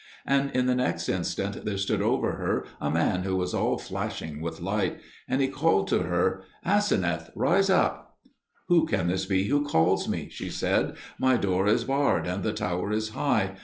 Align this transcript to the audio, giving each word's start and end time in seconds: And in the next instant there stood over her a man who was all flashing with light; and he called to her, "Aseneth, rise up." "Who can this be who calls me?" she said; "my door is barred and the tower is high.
And 0.25 0.49
in 0.55 0.65
the 0.65 0.73
next 0.73 1.07
instant 1.09 1.63
there 1.63 1.77
stood 1.77 2.01
over 2.01 2.31
her 2.37 2.65
a 2.79 2.89
man 2.89 3.21
who 3.21 3.35
was 3.35 3.53
all 3.53 3.77
flashing 3.77 4.41
with 4.41 4.59
light; 4.59 4.99
and 5.27 5.43
he 5.43 5.47
called 5.47 5.87
to 5.89 5.99
her, 5.99 6.41
"Aseneth, 6.65 7.29
rise 7.35 7.69
up." 7.69 8.17
"Who 8.67 8.87
can 8.87 9.05
this 9.05 9.27
be 9.27 9.43
who 9.43 9.63
calls 9.63 10.07
me?" 10.09 10.27
she 10.31 10.49
said; 10.49 10.95
"my 11.19 11.37
door 11.37 11.67
is 11.67 11.83
barred 11.83 12.25
and 12.25 12.41
the 12.41 12.51
tower 12.51 12.91
is 12.91 13.09
high. 13.09 13.57